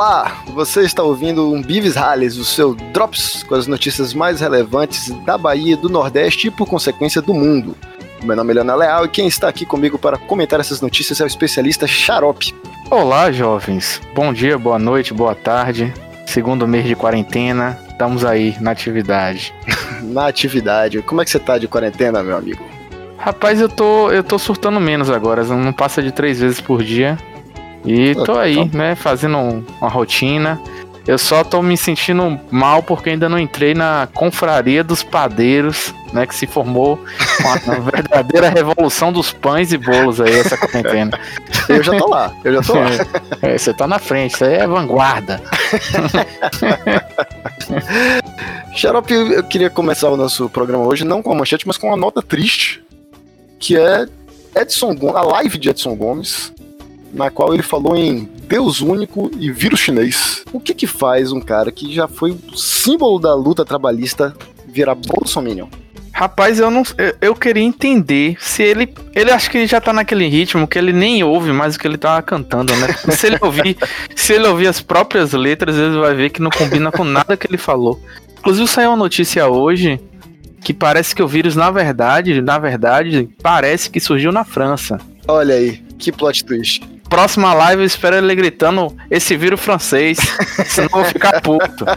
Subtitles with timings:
[0.00, 5.10] Olá, você está ouvindo um Bives Rales, o seu Drops com as notícias mais relevantes
[5.24, 7.76] da Bahia, do Nordeste e, por consequência, do mundo.
[8.22, 11.24] Meu nome é Leona Leal e quem está aqui comigo para comentar essas notícias é
[11.24, 12.54] o especialista Xarope.
[12.88, 14.00] Olá, jovens.
[14.14, 15.92] Bom dia, boa noite, boa tarde.
[16.24, 19.52] Segundo mês de quarentena, estamos aí na atividade.
[20.00, 21.02] na atividade.
[21.02, 22.64] Como é que você tá de quarentena, meu amigo?
[23.16, 25.42] Rapaz, eu tô, eu tô surtando menos agora.
[25.42, 27.18] Não passa de três vezes por dia.
[27.84, 30.60] E tô aí, né, fazendo uma rotina.
[31.06, 36.26] Eu só tô me sentindo mal porque ainda não entrei na confraria dos padeiros, né,
[36.26, 37.02] que se formou
[37.40, 37.56] uma
[37.90, 41.18] verdadeira revolução dos pães e bolos aí essa quarentena.
[41.66, 42.90] Eu já tô lá, eu já tô lá.
[43.40, 45.40] É, você tá na frente, isso aí é vanguarda.
[48.74, 51.96] Xarope, eu queria começar o nosso programa hoje não com a manchete, mas com uma
[51.96, 52.84] nota triste,
[53.58, 54.06] que é
[54.54, 56.52] Edson Gomes, a live de Edson Gomes,
[57.12, 60.42] na qual ele falou em Deus único e vírus chinês.
[60.52, 64.34] O que que faz um cara que já foi símbolo da luta trabalhista
[64.66, 65.68] virar bolsominion?
[66.12, 69.92] Rapaz, eu não eu, eu, queria entender se ele ele acho que ele já tá
[69.92, 72.88] naquele ritmo que ele nem ouve mais o que ele tá cantando, né?
[73.14, 73.76] se ele ouvir,
[74.16, 77.46] se ele ouvir as próprias letras, ele vai ver que não combina com nada que
[77.46, 78.02] ele falou.
[78.36, 80.00] Inclusive saiu uma notícia hoje
[80.60, 84.98] que parece que o vírus na verdade, na verdade, parece que surgiu na França.
[85.28, 90.18] Olha aí, que plot twist próxima live eu espero ele gritando esse vírus francês,
[90.66, 91.84] senão eu vou ficar puto.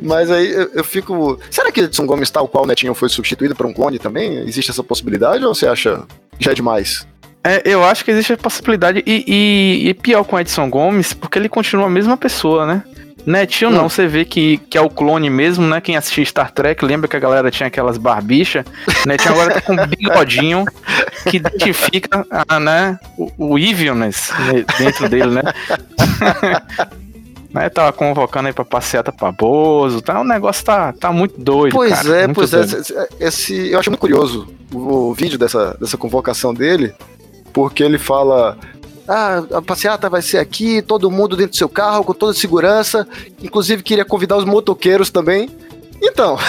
[0.00, 1.38] Mas aí eu, eu, fico.
[1.50, 4.38] Será que Edson Gomes, tal qual o Netinho, foi substituído por um clone também?
[4.38, 6.02] Existe essa possibilidade ou você acha
[6.38, 7.06] já é demais?
[7.44, 11.38] É, eu acho que existe a possibilidade, e, e, e pior com Edson Gomes, porque
[11.38, 12.82] ele continua a mesma pessoa, né?
[13.26, 15.80] Netinho não, você vê que, que é o clone mesmo, né?
[15.80, 18.64] Quem assistiu Star Trek lembra que a galera tinha aquelas barbichas.
[19.04, 20.64] Netinho agora tá com um bigodinho
[21.28, 24.30] que identifica a, né, o, o evilness
[24.78, 25.42] dentro dele, né?
[27.52, 31.72] né, tava convocando aí pra passeata pra Bozo, tá, o negócio tá, tá muito doido.
[31.72, 32.84] Pois cara, é, pois é, doido.
[32.94, 33.26] é.
[33.26, 36.94] Esse, eu acho muito curioso o, o vídeo dessa, dessa convocação dele,
[37.52, 38.56] porque ele fala
[39.08, 43.06] ah, a passeata vai ser aqui, todo mundo dentro do seu carro, com toda segurança.
[43.42, 45.48] Inclusive, queria convidar os motoqueiros também.
[46.02, 46.36] Então.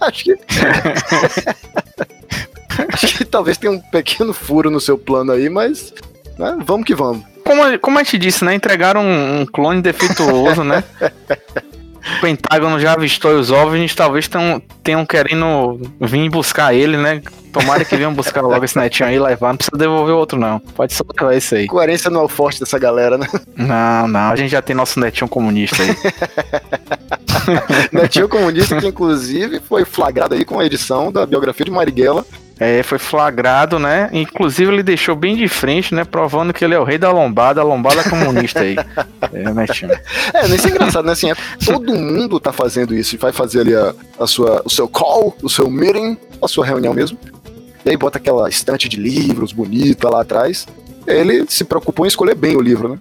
[0.00, 0.32] acho que.
[2.92, 5.92] acho que talvez tenha um pequeno furo no seu plano aí, mas.
[6.38, 7.24] Né, vamos que vamos.
[7.44, 8.54] Como, como a gente disse, né?
[8.54, 10.82] Entregaram um, um clone defeituoso, né?
[12.16, 17.22] o Pentágono já avistou os OVNIs, talvez tenham, tenham querendo vir buscar ele, né?
[17.52, 19.50] Tomara que venham buscar logo esse netinho aí e levar.
[19.50, 20.58] Não precisa devolver outro, não.
[20.58, 21.66] Pode só levar esse aí.
[21.66, 23.28] Coerência não é o forte dessa galera, né?
[23.56, 24.30] Não, não.
[24.30, 25.96] A gente já tem nosso netinho comunista aí.
[27.92, 32.24] netinho comunista que, inclusive, foi flagrado aí com a edição da biografia de Marighella
[32.58, 34.08] é, foi flagrado, né?
[34.12, 36.04] Inclusive ele deixou bem de frente, né?
[36.04, 38.76] Provando que ele é o rei da lombada, a lombada comunista aí.
[39.32, 39.66] é, né,
[40.32, 41.12] É, isso é engraçado, né?
[41.12, 43.18] Assim, é, todo mundo tá fazendo isso.
[43.18, 46.94] Vai fazer ali a, a sua, o seu call, o seu meeting, a sua reunião
[46.94, 47.18] mesmo.
[47.84, 50.66] E aí bota aquela estante de livros bonita lá atrás.
[51.06, 52.98] Ele se preocupou em escolher bem o livro, né?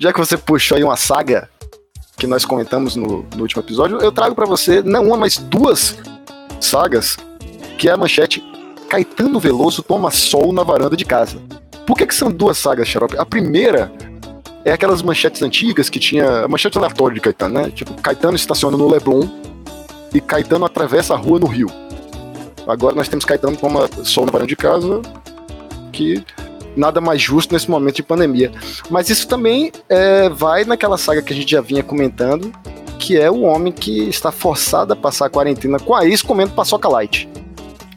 [0.00, 1.48] Já que você puxou aí uma saga
[2.16, 5.96] que nós comentamos no, no último episódio, eu trago para você não uma, mas duas
[6.60, 7.16] sagas
[7.82, 8.40] que é a manchete
[8.88, 11.42] Caetano Veloso toma sol na varanda de casa.
[11.84, 13.18] Por que, que são duas sagas, Xarope?
[13.18, 13.92] A primeira
[14.64, 16.44] é aquelas manchetes antigas que tinha.
[16.44, 17.72] A manchete aleatória de Caetano, né?
[17.74, 19.26] Tipo, Caetano estaciona no Leblon
[20.14, 21.66] e Caetano atravessa a rua no Rio.
[22.68, 25.02] Agora nós temos Caetano toma sol na varanda de casa,
[25.90, 26.24] que
[26.76, 28.52] nada mais justo nesse momento de pandemia.
[28.88, 32.52] Mas isso também é, vai naquela saga que a gente já vinha comentando,
[33.00, 36.52] que é o homem que está forçado a passar a quarentena com a ex comendo
[36.52, 37.28] paçoca light.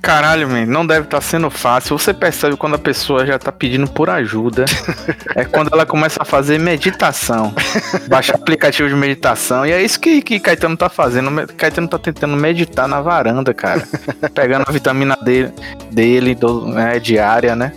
[0.06, 1.98] Caralho, man, não deve estar tá sendo fácil.
[1.98, 4.66] Você percebe quando a pessoa já tá pedindo por ajuda.
[5.36, 7.52] é quando ela começa a fazer meditação.
[8.08, 9.66] Baixa aplicativo de meditação.
[9.66, 11.48] E é isso que, que Caetano tá fazendo.
[11.58, 13.82] Caetano tá tentando meditar na varanda, cara.
[14.32, 15.52] Pegando a vitamina dele,
[15.90, 17.72] dele do, né, diária, né?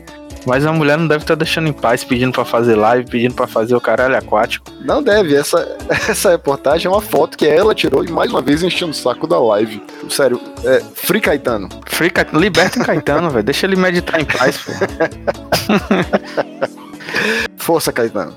[0.46, 3.34] Mas a mulher não deve estar tá deixando em paz, pedindo para fazer live, pedindo
[3.34, 4.70] para fazer o caralho aquático.
[4.80, 5.34] Não deve.
[5.34, 5.76] Essa,
[6.08, 9.26] essa reportagem é uma foto que ela tirou e mais uma vez enchendo o saco
[9.26, 9.82] da live.
[10.08, 11.68] Sério, é Free Caetano.
[11.86, 12.40] Free Caetano.
[12.40, 13.44] Liberta o Caetano, velho.
[13.44, 14.72] Deixa ele meditar em paz, pô.
[17.56, 18.34] Força, Caetano.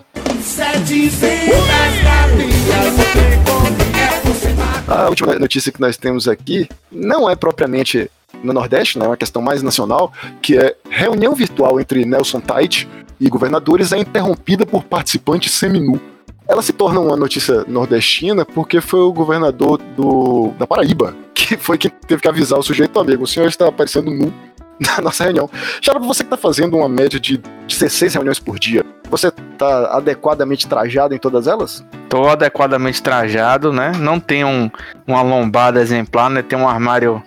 [4.87, 8.09] A última notícia que nós temos aqui não é propriamente
[8.43, 10.11] no Nordeste, né, uma questão mais nacional,
[10.41, 12.87] que é reunião virtual entre Nelson Tait
[13.19, 15.99] e governadores é interrompida por participante seminu.
[16.47, 21.15] Ela se torna uma notícia nordestina porque foi o governador do, da Paraíba
[21.47, 23.23] que foi quem teve que avisar o sujeito amigo.
[23.23, 24.33] O senhor está aparecendo nu
[24.79, 25.49] da nossa reunião.
[25.81, 30.67] Xarope, você que tá fazendo uma média de 16 reuniões por dia, você tá adequadamente
[30.67, 31.85] trajado em todas elas?
[32.09, 33.91] Tô adequadamente trajado, né?
[33.99, 34.71] Não tenho um,
[35.05, 36.41] uma lombada exemplar, né?
[36.41, 37.21] Tem um armário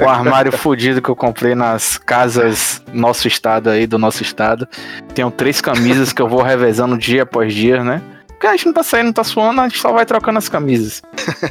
[0.00, 4.68] o armário fudido que eu comprei nas casas nosso estado aí, do nosso estado.
[5.14, 8.02] Tenho três camisas que eu vou revezando dia após dia, né?
[8.28, 10.48] Porque a gente não tá saindo, não tá suando, a gente só vai trocando as
[10.48, 11.00] camisas.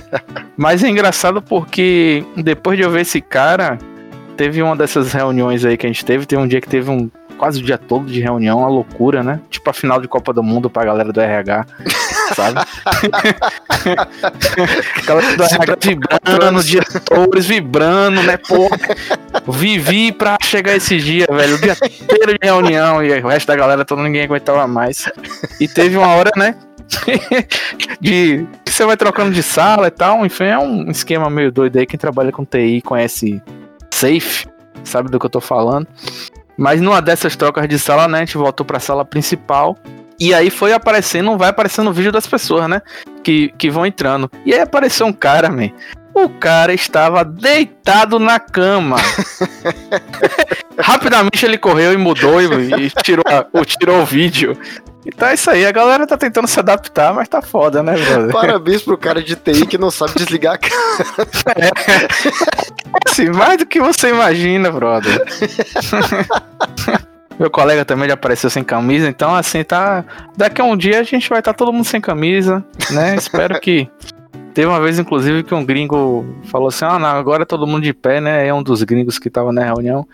[0.58, 3.78] Mas é engraçado porque depois de eu ver esse cara,
[4.36, 7.10] teve uma dessas reuniões aí que a gente teve, teve um dia que teve um
[7.38, 9.40] quase o dia todo de reunião, uma loucura, né?
[9.50, 11.66] Tipo a final de Copa do Mundo pra galera do RH,
[12.36, 12.60] sabe?
[15.38, 18.38] do RH vibrando, diretores vibrando, né?
[18.38, 18.70] Pô,
[19.52, 21.56] vivi pra chegar esse dia, velho.
[21.56, 25.08] O dia inteiro de reunião e o resto da galera, todo ninguém aguentava mais.
[25.60, 26.56] E teve uma hora, né?
[28.02, 31.80] de que você vai trocando de sala e tal, enfim, é um esquema meio doido
[31.80, 31.86] aí.
[31.86, 33.42] Quem trabalha com TI conhece
[33.94, 34.48] Safe,
[34.84, 35.88] sabe do que eu tô falando.
[36.58, 39.78] Mas numa dessas trocas de sala, né, a gente voltou pra sala principal.
[40.22, 42.84] E aí foi aparecendo, vai aparecendo o vídeo das pessoas, né?
[43.24, 44.30] Que, que vão entrando.
[44.46, 45.72] E aí apareceu um cara, man.
[46.14, 48.98] O cara estava deitado na cama.
[50.78, 54.56] Rapidamente ele correu e mudou e, e tirou, a, tirou o vídeo.
[55.04, 58.32] Então é isso aí, a galera tá tentando se adaptar, mas tá foda, né, brother?
[58.32, 61.32] Parabéns pro cara de TI que não sabe desligar a câmera.
[61.56, 63.10] É.
[63.10, 65.20] Assim, mais do que você imagina, brother.
[67.42, 70.06] Meu colega também já apareceu sem camisa, então assim, tá.
[70.38, 73.16] Daqui a um dia a gente vai estar tá todo mundo sem camisa, né?
[73.18, 73.90] Espero que.
[74.54, 77.94] Teve uma vez, inclusive, que um gringo falou assim: ah, não, agora todo mundo de
[77.94, 78.46] pé, né?
[78.46, 80.08] É um dos gringos que tava na reunião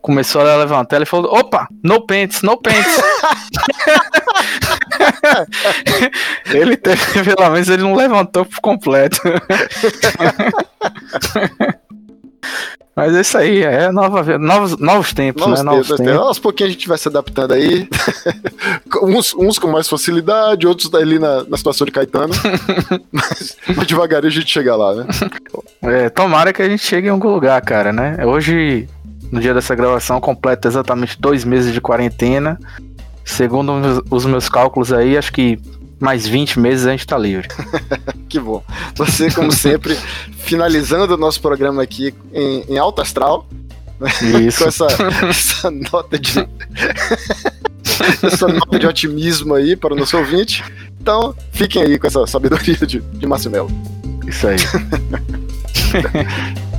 [0.00, 3.02] começou a levantar, ele falou: opa, no pants, no pants.
[6.50, 9.20] ele teve, pelo menos ele não levantou por completo.
[12.94, 15.64] Mas é isso aí, é nova, novos, novos tempos, novos né?
[15.64, 16.04] Novos tempos.
[16.04, 16.20] tempos.
[16.20, 17.88] Aos pouquinhos a gente vai se adaptando aí.
[19.02, 22.34] uns, uns com mais facilidade, outros ali na, na situação de Caetano.
[23.10, 25.06] mas, mas devagarinho a gente chega lá, né?
[25.82, 28.18] É, tomara que a gente chegue em algum lugar, cara, né?
[28.26, 28.88] Hoje
[29.30, 32.58] no dia dessa gravação, completa exatamente dois meses de quarentena.
[33.24, 35.58] Segundo os meus cálculos aí, acho que
[36.00, 37.46] mais 20 meses a gente tá livre.
[38.28, 38.64] que bom.
[38.96, 39.96] Você, como sempre,
[40.38, 43.46] finalizando o nosso programa aqui em, em alto astral.
[44.00, 44.10] Né?
[44.46, 44.62] Isso.
[44.62, 44.86] Com essa,
[45.28, 46.32] essa nota de.
[48.22, 50.64] essa nota de otimismo aí para o nosso ouvinte.
[50.98, 53.70] Então, fiquem aí com essa sabedoria de, de Marcelo.
[54.26, 54.56] Isso aí.